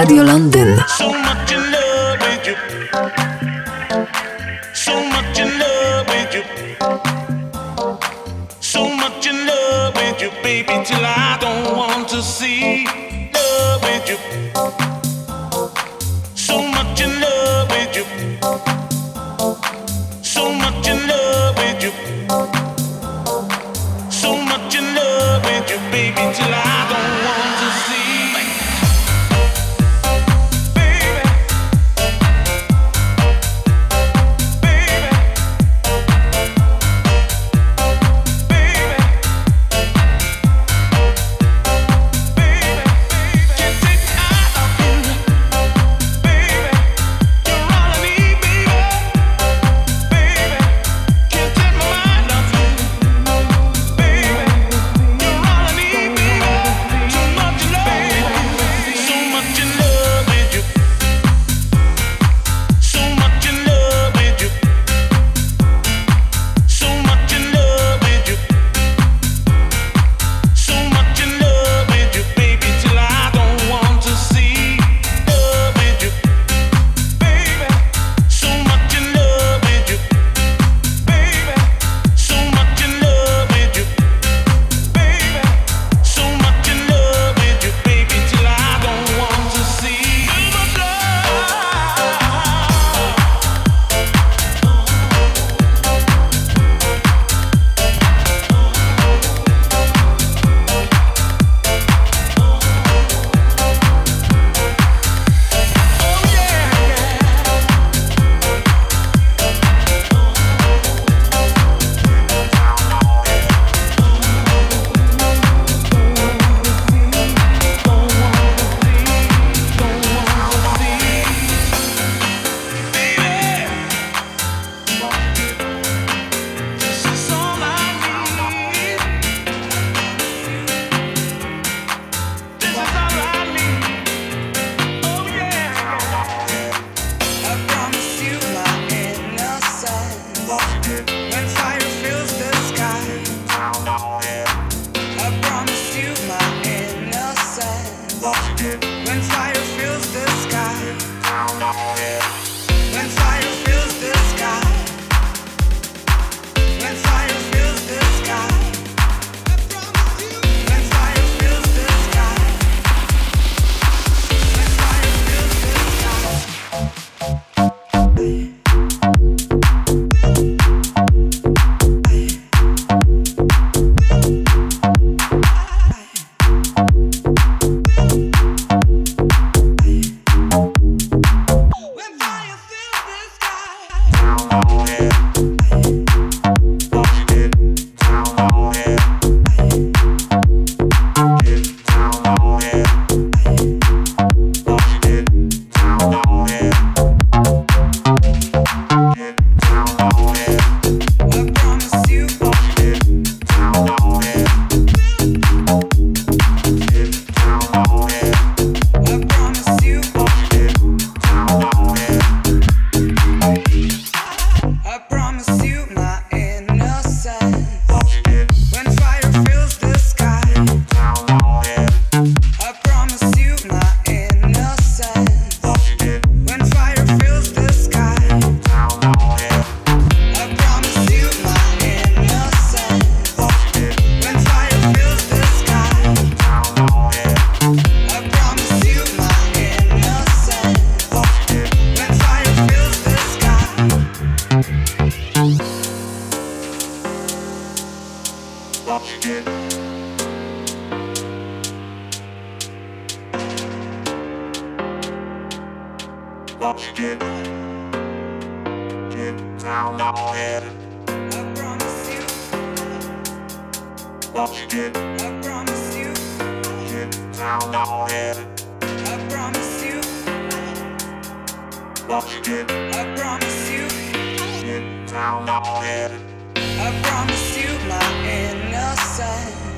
Radio 0.00 0.22
Land. 0.24 0.39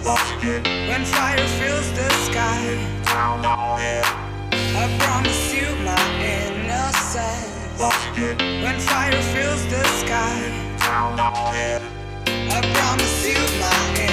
When 0.04 1.04
fire 1.04 1.46
fills 1.60 1.92
the 1.92 2.10
sky, 2.26 2.76
I 4.74 4.98
promise 4.98 5.54
you 5.54 5.76
my 5.84 6.02
innocence. 6.20 7.80
When 8.64 8.80
fire 8.80 9.22
fills 9.32 9.64
the 9.68 9.84
sky, 10.02 10.50
I 12.34 12.60
promise 12.74 13.26
you 13.26 13.38
my 13.60 13.78
innocence. 13.90 14.11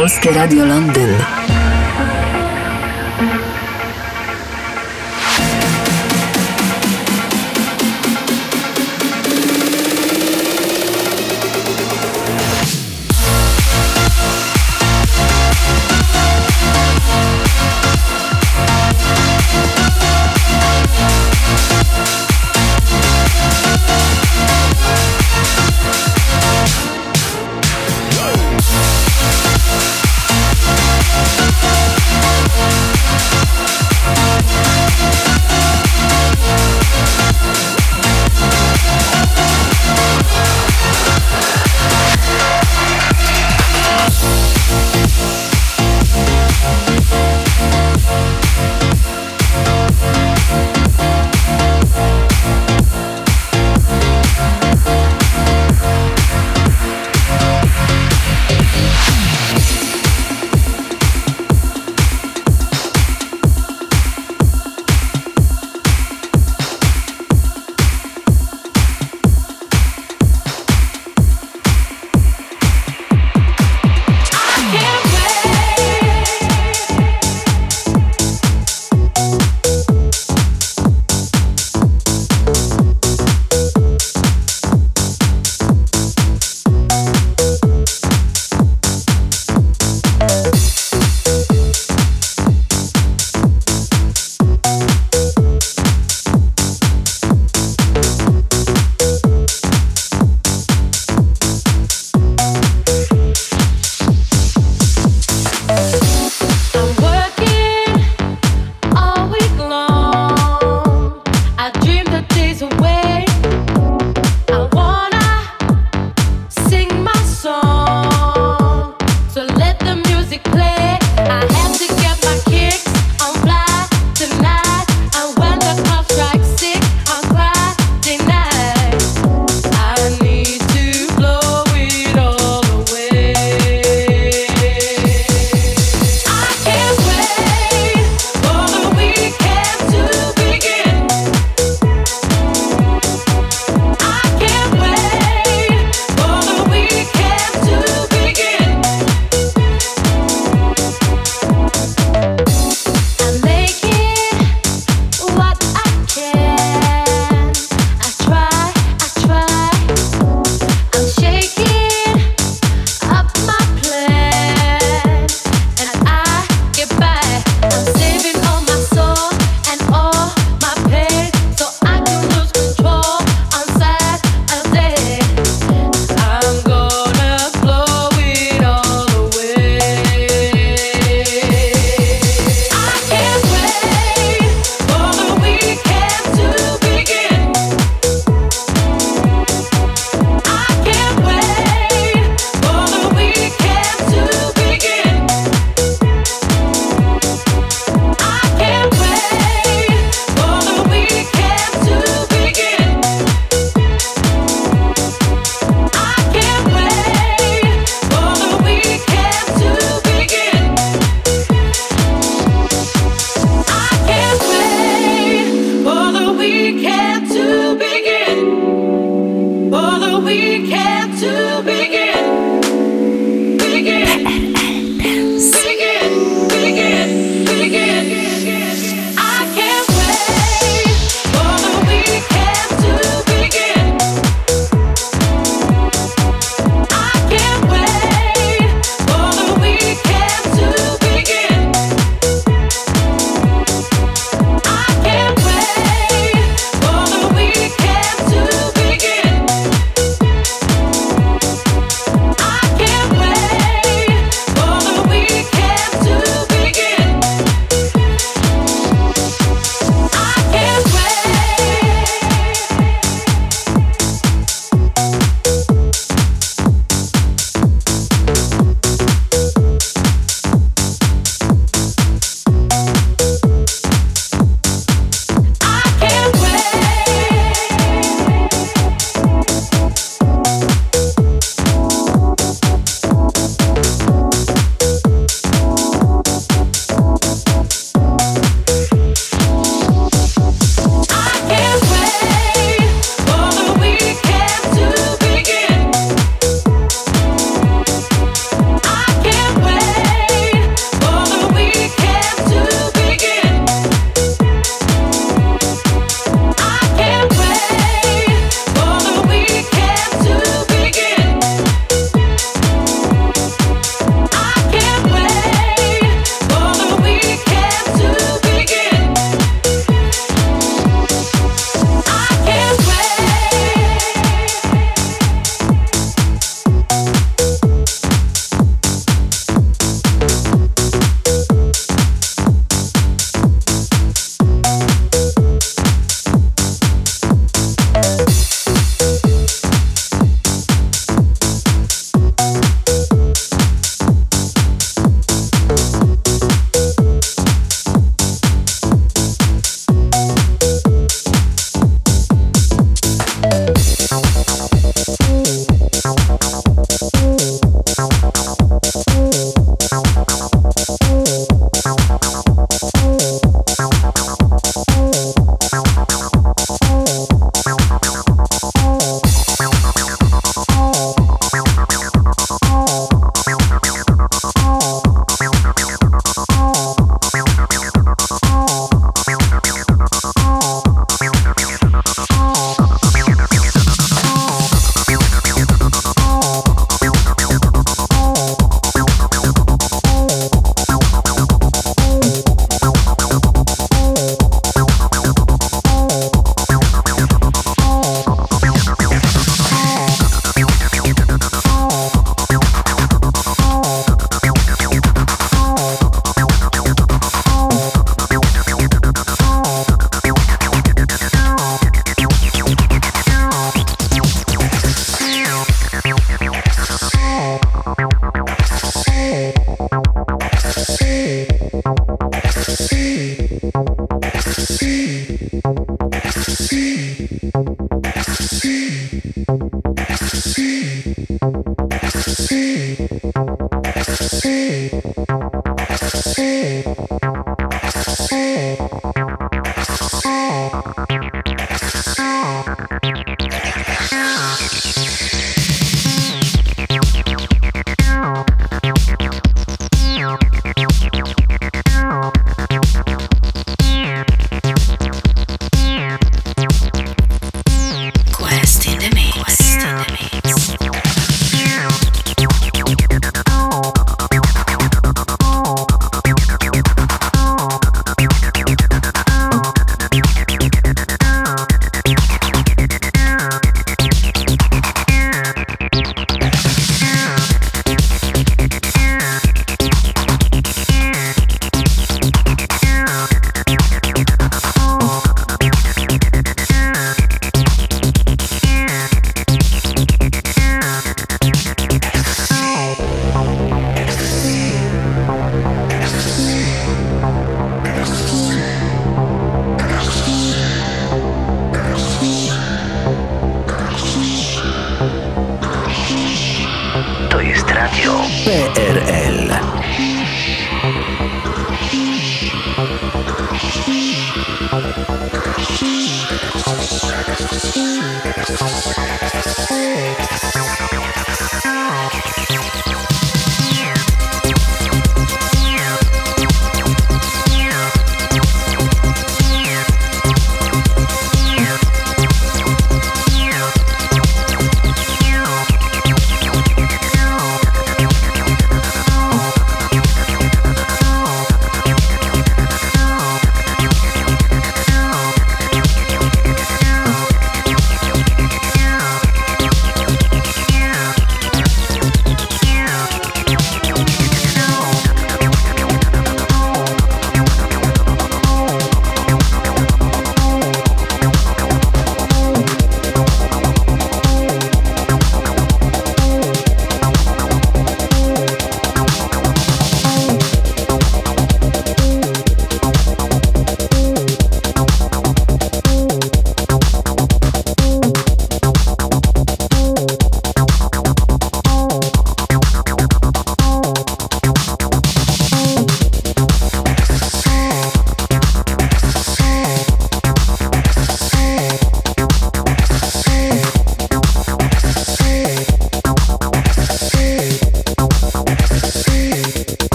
Polskie 0.00 0.30
Radio 0.30 0.64
Londyn. 0.64 0.99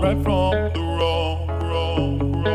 right 0.00 0.22
from 0.22 0.72
the 0.72 0.80
wrong, 0.80 1.46
wrong, 1.46 2.18
wrong. 2.18 2.49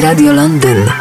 Radio 0.00 0.32
Londyn. 0.32 0.99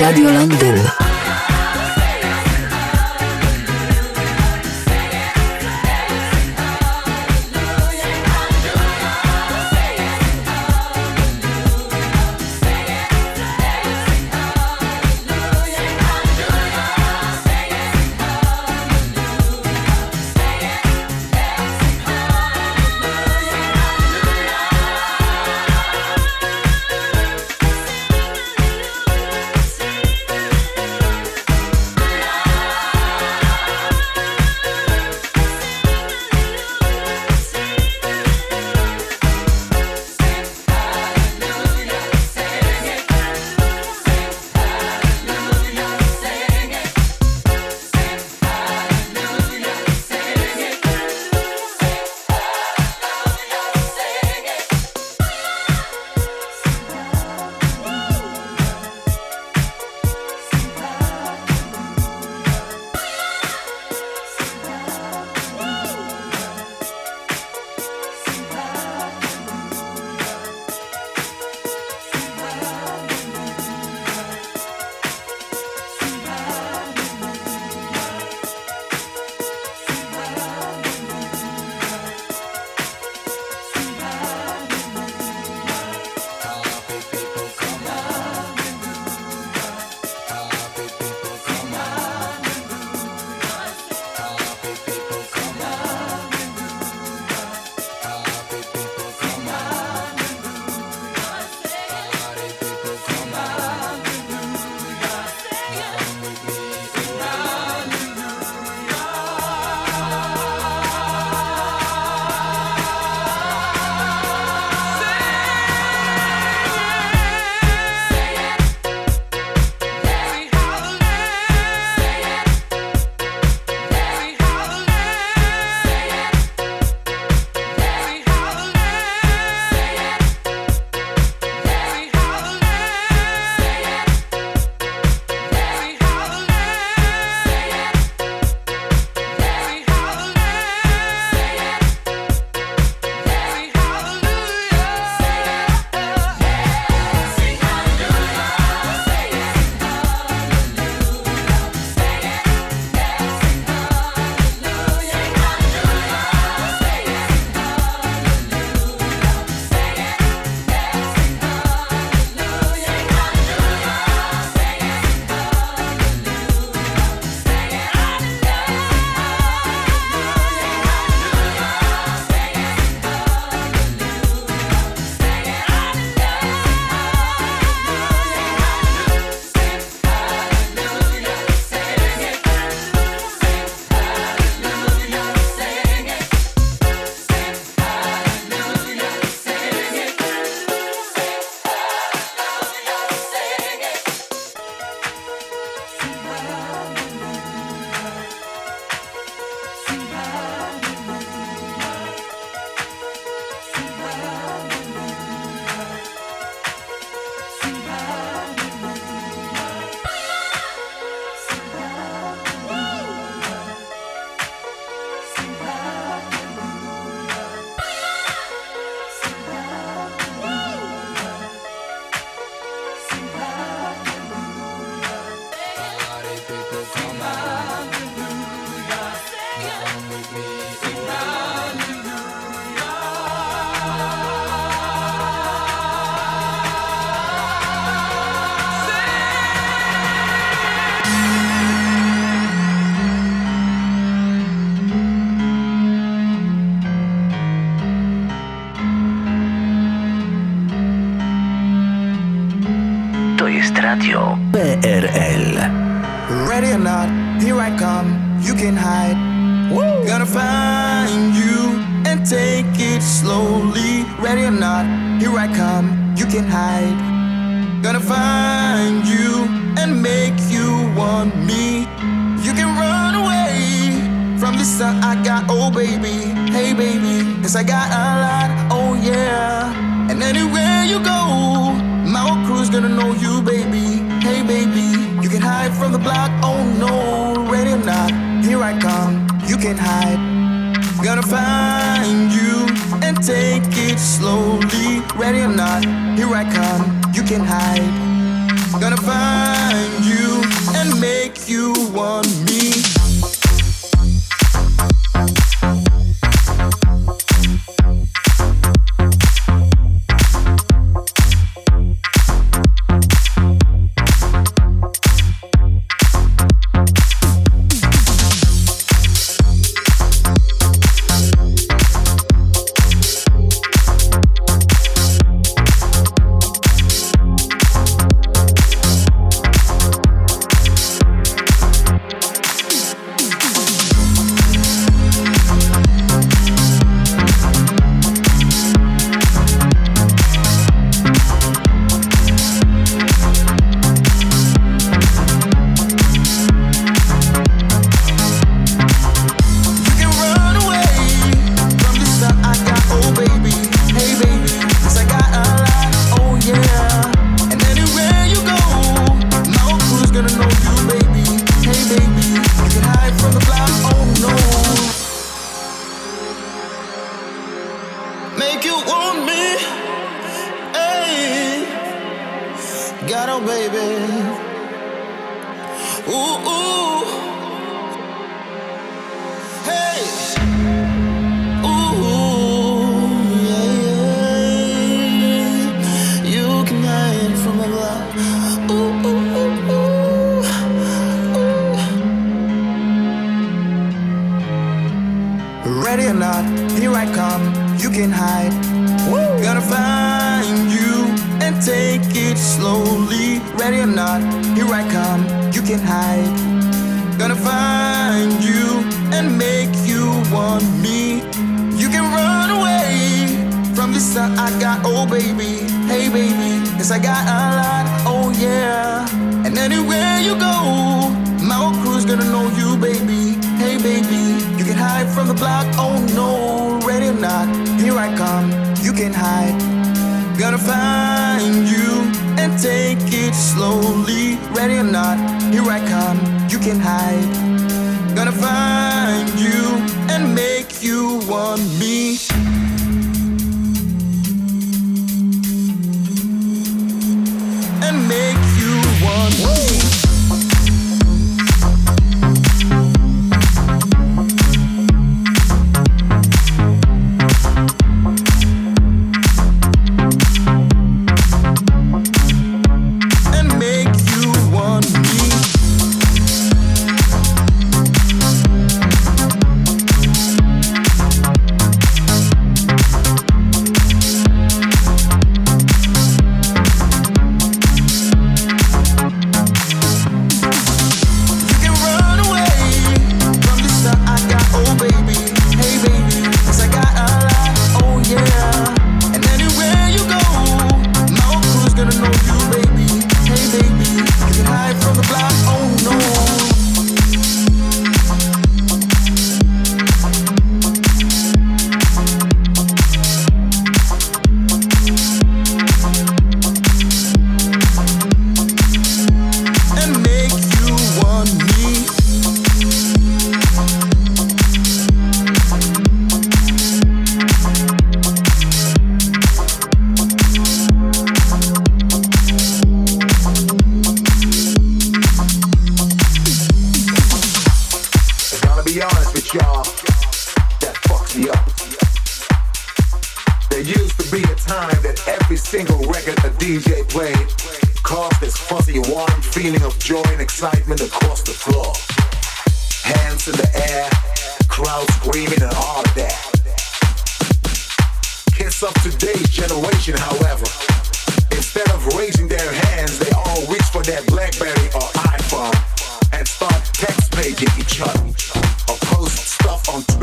Radio 0.00 0.30
London. 0.30 0.97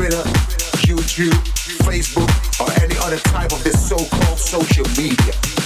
Twitter, 0.06 0.22
YouTube, 0.86 1.34
Facebook, 1.82 2.30
or 2.60 2.70
any 2.80 2.96
other 2.98 3.18
type 3.18 3.50
of 3.50 3.64
this 3.64 3.88
so-called 3.88 4.38
social 4.38 4.86
media. 4.96 5.65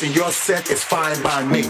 dance 0.00 0.16
your 0.16 0.30
set 0.30 0.70
is 0.70 0.82
fine 0.82 1.20
by 1.22 1.44
me. 1.44 1.62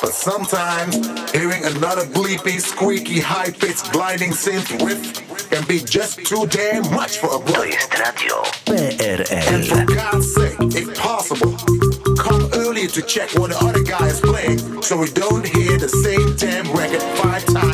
But 0.00 0.12
sometimes, 0.12 0.96
hearing 1.32 1.64
another 1.64 2.04
bleepy, 2.06 2.60
squeaky, 2.60 3.20
high-pitched, 3.20 3.92
gliding 3.92 4.30
synth 4.30 4.84
riff 4.84 5.50
can 5.50 5.66
be 5.66 5.80
just 5.80 6.24
too 6.24 6.46
damn 6.46 6.82
much 6.94 7.18
for 7.18 7.34
a 7.34 7.38
break. 7.38 7.76
And 8.68 9.66
for 9.66 9.84
God's 9.84 10.34
sake, 10.34 10.56
if 10.74 10.96
possible, 10.98 11.56
come 12.16 12.48
early 12.54 12.86
to 12.88 13.02
check 13.02 13.30
what 13.34 13.50
the 13.50 13.58
other 13.58 13.82
guy 13.82 14.06
is 14.08 14.20
playing 14.20 14.82
so 14.82 14.98
we 14.98 15.10
don't 15.10 15.46
hear 15.46 15.78
the 15.78 15.88
same 15.88 16.36
damn 16.36 16.70
record 16.72 17.02
five 17.18 17.44
times. 17.46 17.69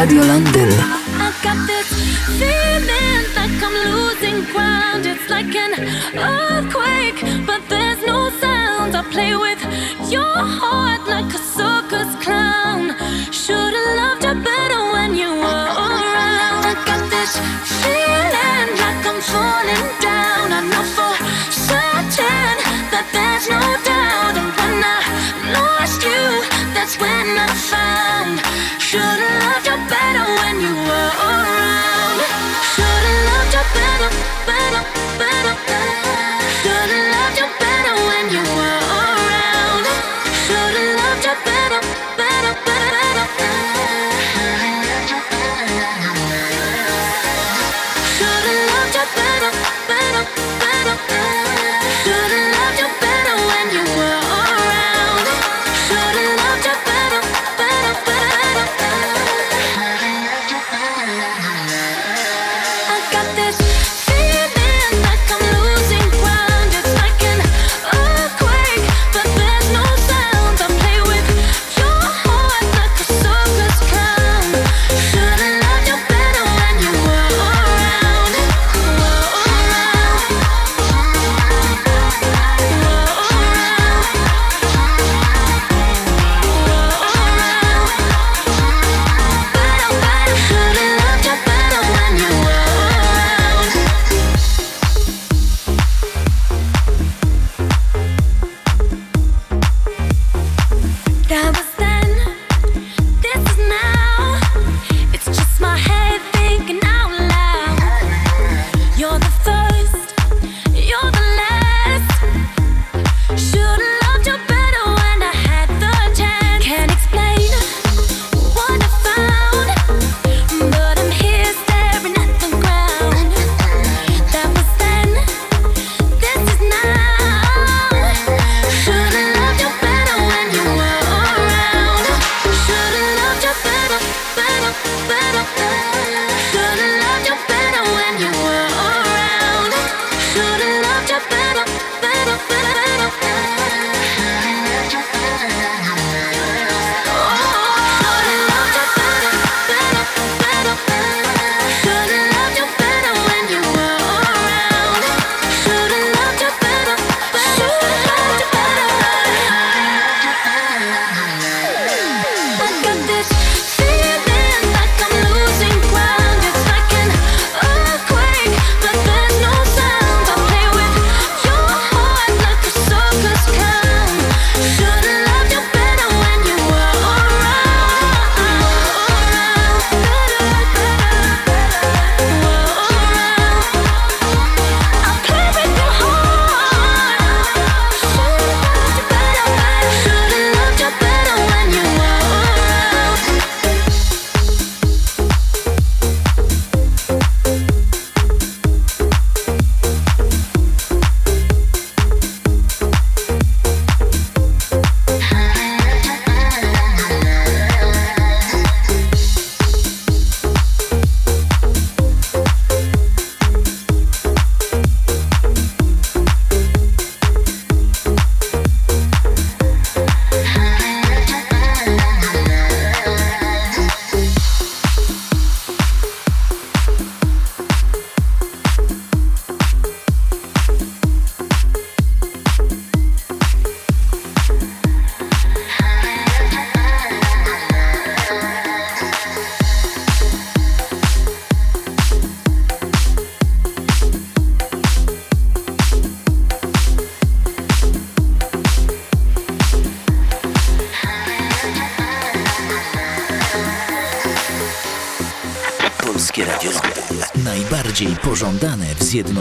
Radio 0.00 0.22
Londyn. 0.24 0.49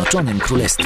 Zjednoczonym 0.10 0.40
Królestwie. 0.40 0.79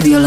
Radio 0.00 0.18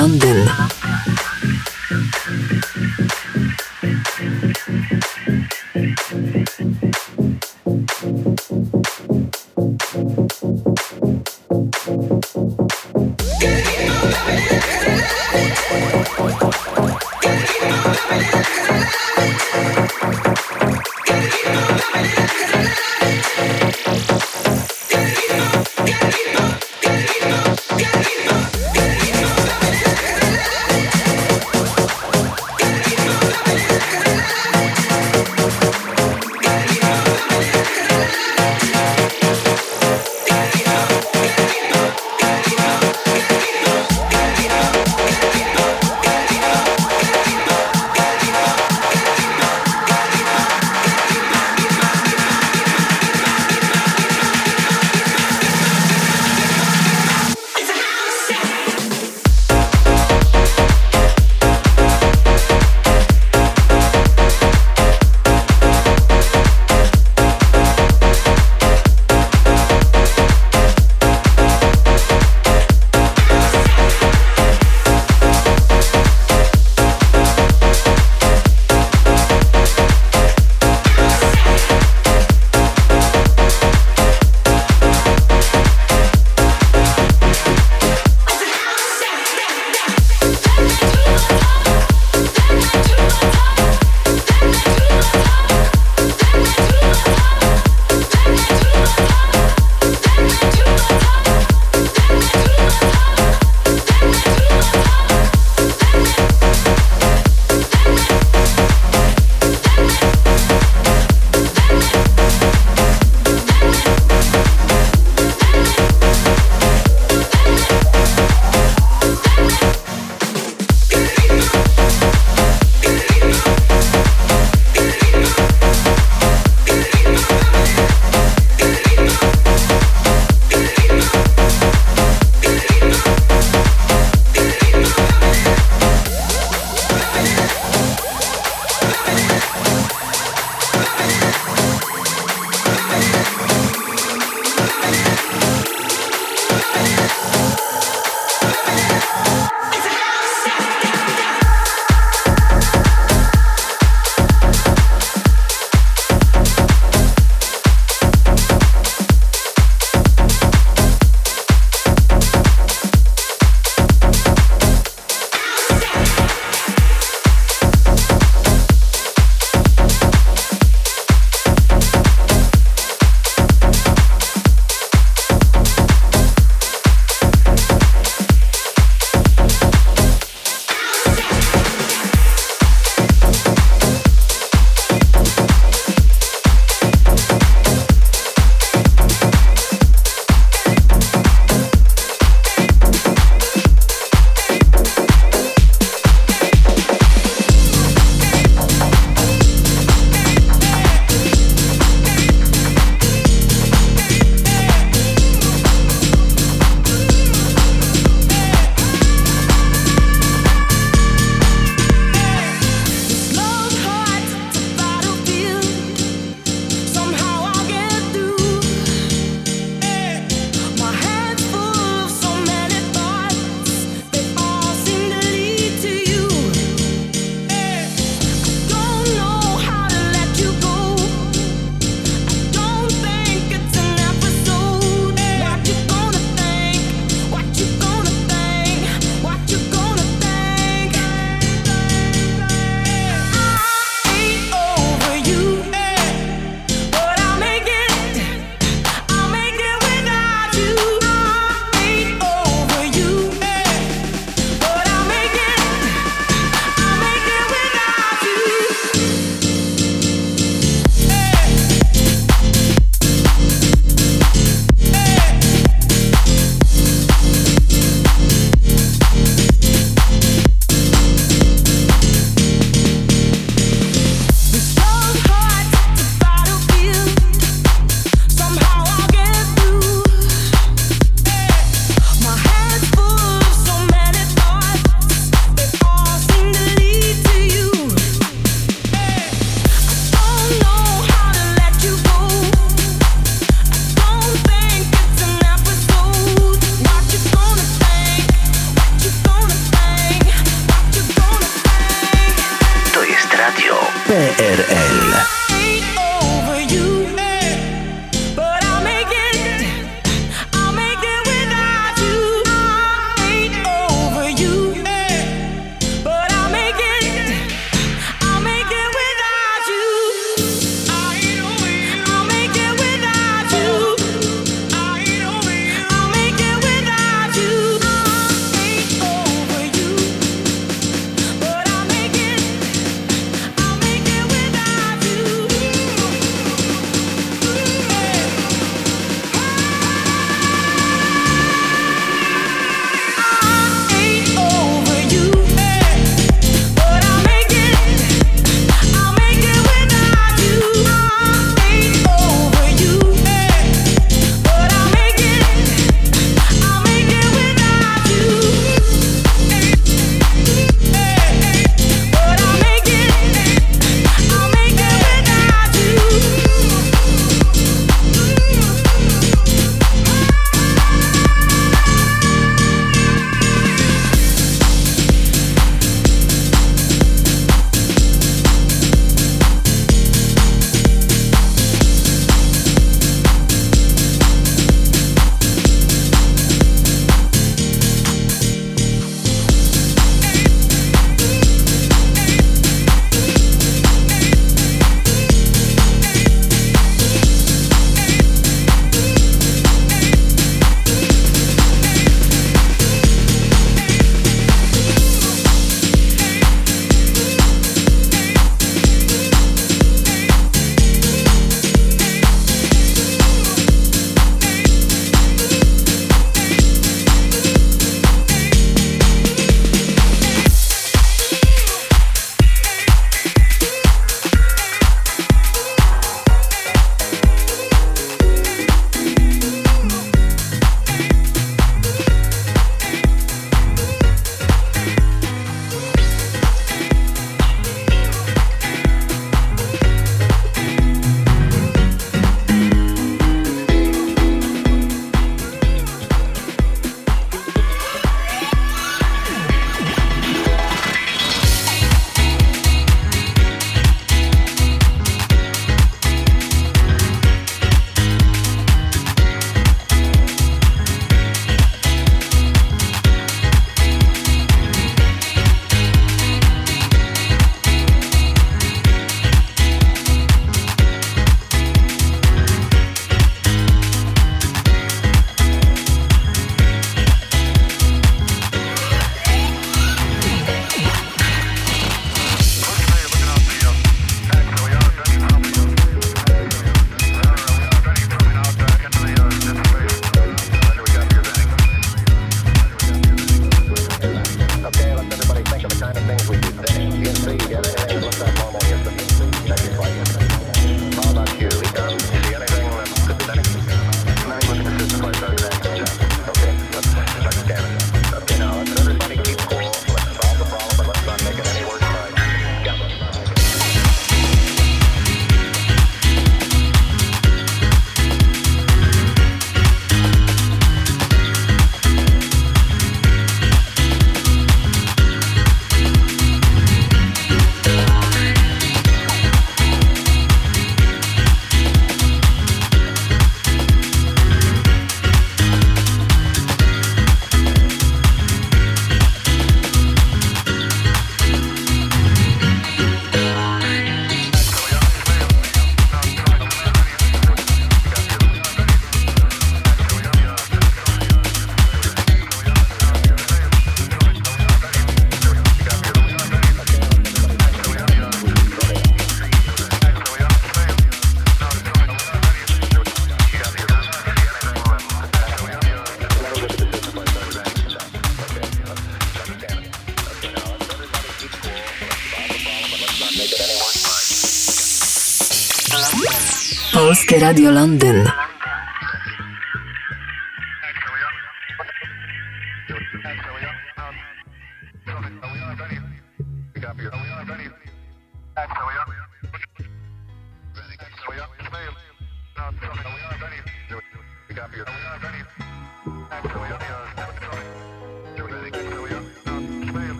Radio 577.23 577.51
Londyn. 577.51 578.12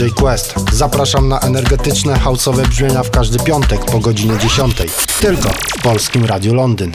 DJ 0.00 0.14
Quest. 0.14 0.54
Zapraszam 0.72 1.28
na 1.28 1.40
energetyczne 1.40 2.18
houseowe 2.18 2.62
brzmienia 2.62 3.02
w 3.02 3.10
każdy 3.10 3.38
piątek 3.38 3.84
po 3.84 3.98
godzinie 3.98 4.38
10. 4.38 4.76
Tylko 5.20 5.48
w 5.78 5.82
Polskim 5.82 6.24
Radiu 6.24 6.54
Londyn. 6.54 6.92